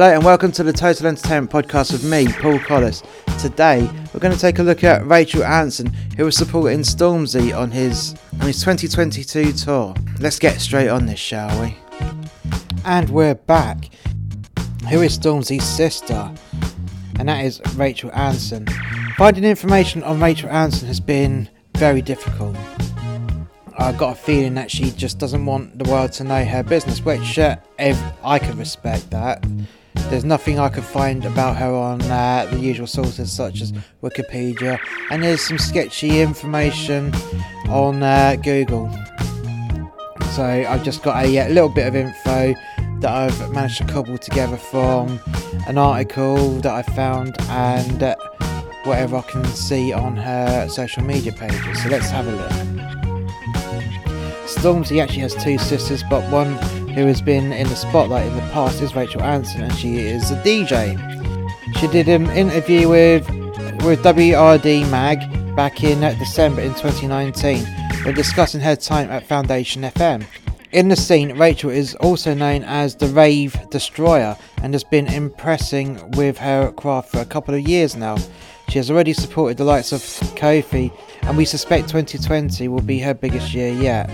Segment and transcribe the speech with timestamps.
[0.00, 3.02] Hello and welcome to the Total Entertainment Podcast with me, Paul Collis.
[3.38, 3.82] Today
[4.14, 8.14] we're going to take a look at Rachel Anson, who was supporting Stormzy on his
[8.40, 9.94] on his 2022 tour.
[10.18, 11.76] Let's get straight on this, shall we?
[12.86, 13.90] And we're back.
[14.88, 16.32] Who is Stormzy's sister?
[17.18, 18.66] And that is Rachel Anson.
[19.18, 22.56] Finding information on Rachel Anson has been very difficult.
[23.76, 27.04] I've got a feeling that she just doesn't want the world to know her business,
[27.04, 29.44] which uh, I can respect that.
[30.10, 33.70] There's nothing I could find about her on uh, the usual sources such as
[34.02, 37.14] Wikipedia, and there's some sketchy information
[37.68, 38.90] on uh, Google.
[40.32, 42.54] So I've just got a, a, little bit of info
[43.00, 45.20] that I've managed to cobble together from
[45.68, 48.16] an article that I found and uh,
[48.82, 51.82] whatever I can see on her social media pages.
[51.84, 52.50] So let's have a look.
[54.46, 56.58] Stormzy actually has two sisters, but one
[56.94, 60.30] who has been in the spotlight in the past is Rachel Anson, and she is
[60.30, 60.96] a DJ.
[61.78, 63.28] She did an interview with
[63.84, 65.18] with WRD Mag
[65.56, 67.64] back in December in 2019
[68.04, 70.26] when discussing her time at Foundation FM.
[70.72, 75.98] In the scene, Rachel is also known as the Rave Destroyer and has been impressing
[76.12, 78.16] with her craft for a couple of years now.
[78.68, 80.00] She has already supported the likes of
[80.36, 84.08] Kofi, and we suspect 2020 will be her biggest year yet.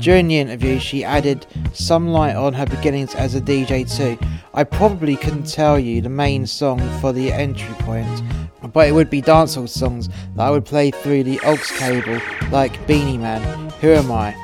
[0.00, 4.18] During the interview, she added some light on her beginnings as a DJ too.
[4.54, 8.22] I probably couldn't tell you the main song for the entry point,
[8.72, 12.86] but it would be dancehall songs that I would play through the aux cable, like
[12.86, 14.34] Beenie Man, Who Am I?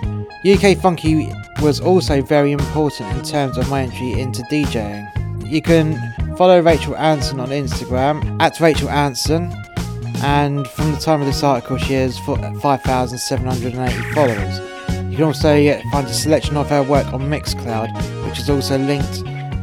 [0.45, 5.51] UK Funky was also very important in terms of my entry into DJing.
[5.51, 9.53] You can follow Rachel Anson on Instagram at Rachel Anson,
[10.23, 14.74] and from the time of this article, she has 5,780 followers.
[15.15, 19.19] You can also find a selection of her work on Mixcloud, which is also linked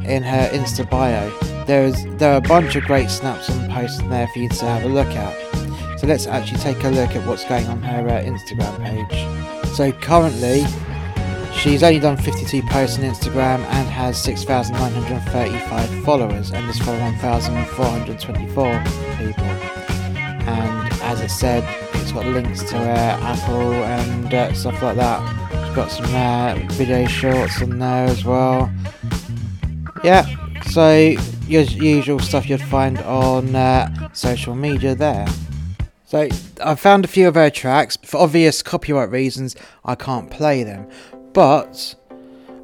[0.07, 1.29] in her Insta bio.
[1.65, 4.65] There is there are a bunch of great snaps and posts there for you to
[4.65, 5.99] have a look at.
[5.99, 9.75] So let's actually take a look at what's going on her uh, Instagram page.
[9.75, 10.63] So currently,
[11.53, 18.83] she's only done 52 posts on Instagram and has 6,935 followers, and is there's 1,424
[19.17, 19.43] people.
[20.47, 25.21] And as it said, it's got links to uh, Apple and uh, stuff like that
[25.53, 28.71] It's got some uh, video shorts on there as well.
[30.03, 30.25] Yeah,
[30.63, 31.15] so
[31.47, 35.27] your usual stuff you'd find on uh, social media there.
[36.05, 36.27] So
[36.63, 37.97] I found a few of her tracks.
[38.03, 40.89] For obvious copyright reasons, I can't play them.
[41.33, 41.95] But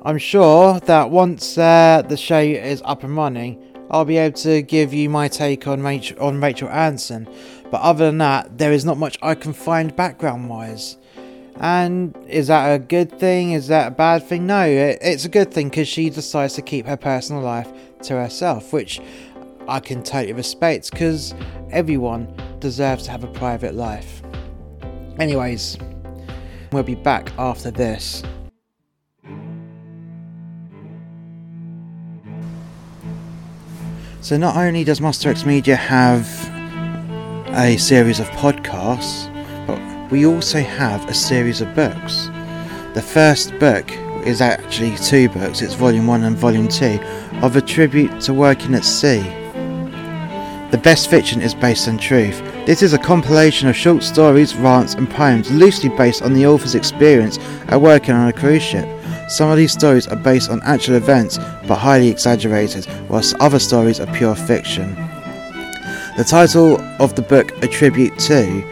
[0.04, 4.62] I'm sure that once uh, the show is up and running, I'll be able to
[4.62, 7.28] give you my take on Rachel, on Rachel Anson.
[7.69, 10.97] But other than that, there is not much I can find background wise.
[11.59, 13.51] And is that a good thing?
[13.51, 14.45] Is that a bad thing?
[14.45, 17.72] No, it's a good thing because she decides to keep her personal life
[18.03, 19.01] to herself, which
[19.67, 21.33] I can totally respect because
[21.72, 24.22] everyone deserves to have a private life.
[25.19, 25.77] Anyways,
[26.72, 28.23] we'll be back after this.
[34.22, 36.56] So, not only does Monster X Media have
[37.57, 39.34] a series of podcasts,
[39.66, 42.28] but we also have a series of books.
[42.94, 43.90] The first book
[44.28, 47.00] is actually two books, it's volume 1 and volume 2,
[47.41, 49.23] of a tribute to working at sea.
[50.69, 52.40] The best fiction is based on truth.
[52.68, 56.75] This is a compilation of short stories, rants, and poems loosely based on the author's
[56.75, 57.39] experience
[57.69, 58.88] at working on a cruise ship.
[59.29, 64.00] Some of these stories are based on actual events but highly exaggerated, whilst other stories
[64.00, 65.06] are pure fiction.
[66.17, 68.63] The title of the book, A Tribute to,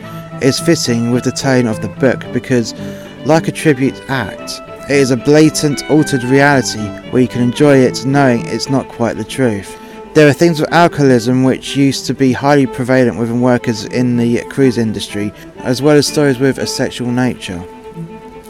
[0.41, 2.73] is fitting with the tone of the book because,
[3.23, 8.03] like a tribute act, it is a blatant, altered reality where you can enjoy it
[8.03, 9.79] knowing it's not quite the truth.
[10.15, 14.43] There are things with alcoholism which used to be highly prevalent within workers in the
[14.45, 17.63] cruise industry, as well as stories with a sexual nature.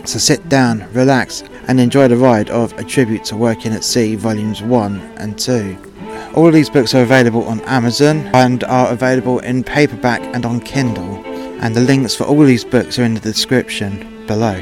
[0.05, 4.15] So sit down, relax, and enjoy the ride of A Tribute to Working at Sea,
[4.15, 5.94] Volumes 1 and 2.
[6.35, 10.59] All of these books are available on Amazon and are available in paperback and on
[10.59, 11.23] Kindle
[11.61, 14.61] and the links for all these books are in the description below.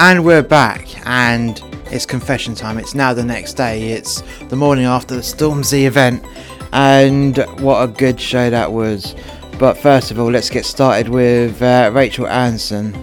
[0.00, 2.78] And we're back, and it's confession time.
[2.78, 6.24] It's now the next day, it's the morning after the Stormzy event,
[6.72, 9.14] and what a good show that was.
[9.58, 12.94] But first of all, let's get started with uh, Rachel Anson.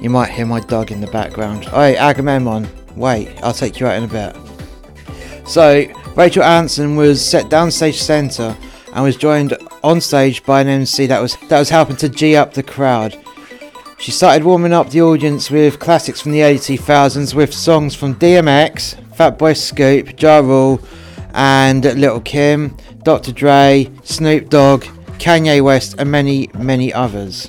[0.00, 1.64] You might hear my dog in the background.
[1.66, 4.34] Hey, Agamemnon, Wait, I'll take you out in a bit.
[5.46, 5.84] So,
[6.16, 8.56] Rachel Anson was set downstage centre
[8.94, 9.54] and was joined
[9.84, 13.16] on stage by an MC that was that was helping to g up the crowd.
[13.98, 18.14] She started warming up the audience with classics from the early 2000s with songs from
[18.14, 20.80] DMX, Fatboy Scoop, Ja Rule,
[21.32, 23.32] and Little Kim, Dr.
[23.32, 24.84] Dre, Snoop Dogg,
[25.18, 27.48] Kanye West, and many, many others.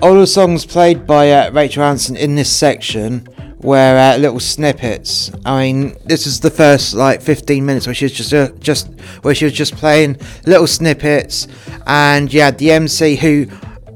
[0.00, 3.28] All the songs played by uh, Rachel Anson in this section
[3.62, 5.30] were uh, little snippets.
[5.44, 8.88] I mean, this is the first like 15 minutes where she was just uh, just
[9.22, 11.46] where she was just playing little snippets,
[11.86, 13.46] and yeah, the MC who,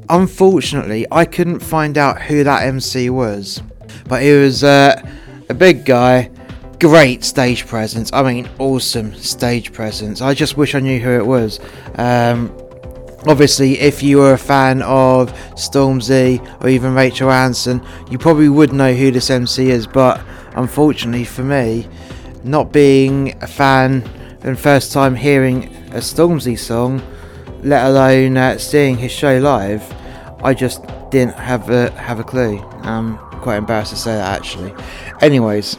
[0.09, 3.63] unfortunately, I couldn't find out who that MC was,
[4.09, 5.03] but he was uh,
[5.49, 6.31] a big guy.
[6.79, 8.13] Great stage presence.
[8.13, 10.21] I mean, awesome stage presence.
[10.21, 11.59] I just wish I knew who it was.
[11.95, 12.55] Um,
[13.27, 18.73] obviously, if you were a fan of Stormzy or even Rachel Anson, you probably would
[18.73, 19.87] know who this MC is.
[19.87, 20.23] But
[20.55, 21.89] unfortunately for me,
[22.45, 24.03] not being a fan
[24.43, 27.03] and first time hearing a Stormzy song,
[27.63, 29.83] let alone uh, seeing his show live,
[30.43, 32.61] I just didn't have a have a clue.
[32.83, 34.75] I'm quite embarrassed to say that actually.
[35.21, 35.79] Anyways.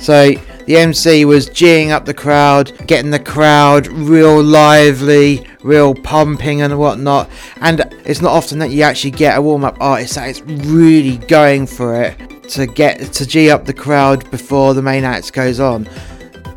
[0.00, 0.32] So
[0.66, 6.78] the MC was geeing up the crowd, getting the crowd real lively, real pumping and
[6.78, 7.28] whatnot.
[7.60, 11.18] And it's not often that you actually get a warm up artist that is really
[11.26, 12.16] going for it
[12.50, 15.86] to get to G up the crowd before the main act goes on.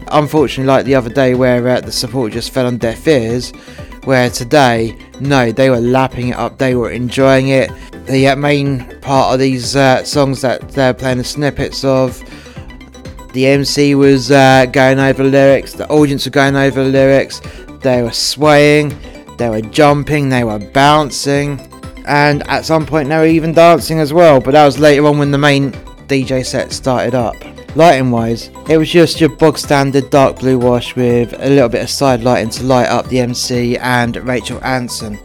[0.08, 3.52] Unfortunately, like the other day where uh, the support just fell on deaf ears,
[4.06, 7.72] where today, no, they were lapping it up, they were enjoying it.
[8.06, 12.24] The uh, main part of these uh, songs that they're playing the snippets of
[13.34, 17.42] the MC was uh, going over lyrics, the audience were going over lyrics,
[17.82, 18.96] they were swaying,
[19.38, 21.60] they were jumping, they were bouncing,
[22.08, 25.18] and at some point they were even dancing as well, but that was later on
[25.18, 25.72] when the main
[26.08, 27.36] DJ set started up.
[27.76, 31.82] Lighting wise, it was just your bog standard dark blue wash with a little bit
[31.82, 35.20] of side lighting to light up the MC and Rachel Anson.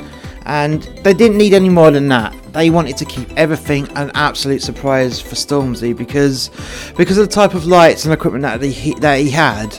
[0.48, 4.62] And they didn't need any more than that they wanted to keep everything an absolute
[4.62, 6.50] surprise for Stormzy because
[6.96, 9.78] because of the type of lights and equipment that he that he had.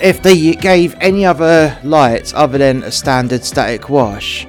[0.00, 4.46] If they gave any other lights other than a standard static wash,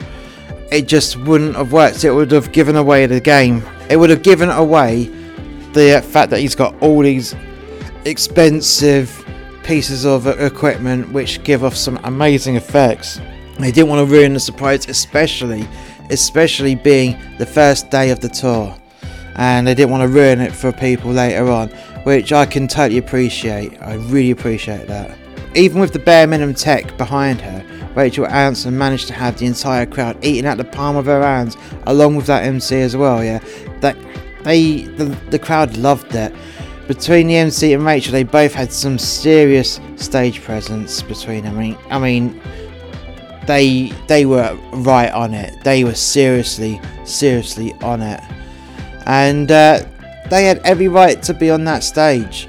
[0.71, 2.03] it just wouldn't have worked.
[2.03, 3.63] It would have given away the game.
[3.89, 5.05] It would have given away
[5.73, 7.35] the fact that he's got all these
[8.05, 9.25] expensive
[9.63, 13.19] pieces of equipment which give off some amazing effects.
[13.61, 15.67] They didn't want to ruin the surprise, especially
[16.11, 18.75] especially being the first day of the tour.
[19.35, 21.69] And they didn't want to ruin it for people later on,
[22.03, 23.81] which I can totally appreciate.
[23.81, 25.17] I really appreciate that.
[25.55, 27.65] Even with the bare minimum tech behind her,
[27.95, 31.57] Rachel Anson managed to have the entire crowd eating at the palm of her hands,
[31.87, 33.23] along with that MC as well.
[33.23, 33.39] Yeah,
[33.79, 33.97] that
[34.43, 36.33] they the, the crowd loved it.
[36.87, 41.57] Between the MC and Rachel, they both had some serious stage presence between them.
[41.57, 42.41] I mean, I mean,
[43.47, 45.63] they they were right on it.
[45.63, 48.21] They were seriously, seriously on it,
[49.05, 49.83] and uh,
[50.29, 52.47] they had every right to be on that stage.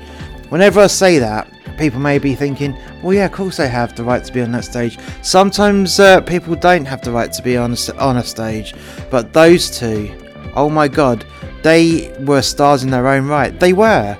[0.48, 1.48] Whenever I say that,
[1.78, 4.52] people may be thinking, "Well, yeah, of course they have the right to be on
[4.52, 8.24] that stage." Sometimes uh, people don't have the right to be on a, on a
[8.24, 8.74] stage,
[9.10, 10.14] but those two,
[10.54, 11.24] oh my god,
[11.62, 13.58] they were stars in their own right.
[13.58, 14.16] They were.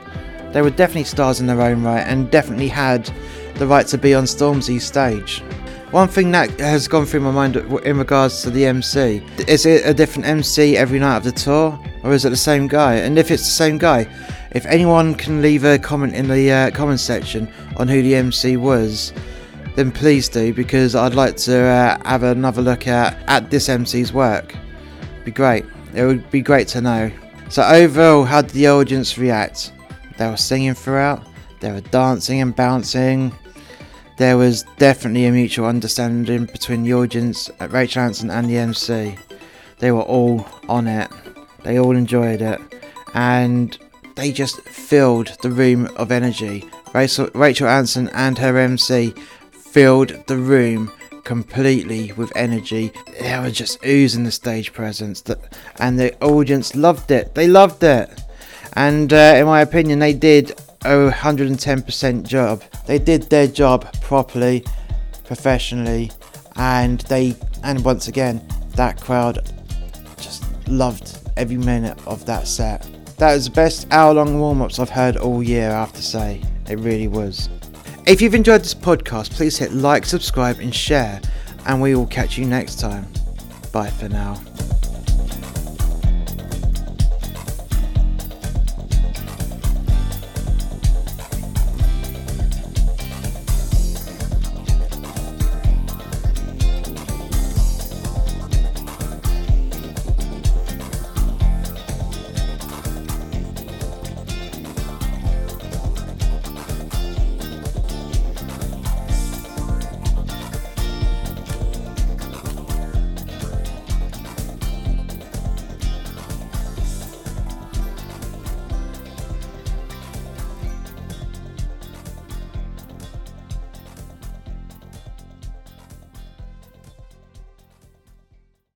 [0.52, 3.10] They were definitely stars in their own right, and definitely had
[3.54, 5.42] the right to be on Stormzy's stage.
[5.92, 9.84] One thing that has gone through my mind in regards to the MC is it
[9.84, 12.94] a different MC every night of the tour, or is it the same guy?
[12.94, 14.06] And if it's the same guy,
[14.52, 17.46] if anyone can leave a comment in the uh, comment section
[17.76, 19.12] on who the MC was,
[19.76, 24.14] then please do because I'd like to uh, have another look at at this MC's
[24.14, 24.54] work.
[25.26, 25.66] Be great.
[25.92, 27.12] It would be great to know.
[27.50, 29.74] So overall, how did the audience react?
[30.16, 31.22] They were singing throughout.
[31.60, 33.36] They were dancing and bouncing
[34.22, 39.16] there was definitely a mutual understanding between the audience, Rachel Anson, and the MC.
[39.80, 41.10] They were all on it.
[41.64, 42.60] They all enjoyed it,
[43.14, 43.76] and
[44.14, 46.64] they just filled the room of energy.
[46.94, 49.12] Rachel, Anson and her MC
[49.50, 50.92] filled the room
[51.24, 52.92] completely with energy.
[53.18, 55.24] They were just oozing the stage presence,
[55.80, 57.34] and the audience loved it.
[57.34, 58.22] They loved it,
[58.74, 62.62] and uh, in my opinion, they did 110% job.
[62.86, 64.64] They did their job properly,
[65.24, 66.10] professionally,
[66.56, 69.52] and they and once again that crowd
[70.18, 72.88] just loved every minute of that set.
[73.18, 75.70] That was the best hour-long warm-ups I've heard all year.
[75.70, 77.48] I have to say, it really was.
[78.06, 81.20] If you've enjoyed this podcast, please hit like, subscribe, and share,
[81.66, 83.06] and we will catch you next time.
[83.72, 84.40] Bye for now.